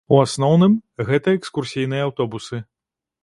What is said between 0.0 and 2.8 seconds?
У асноўным, гэта экскурсійныя аўтобусы.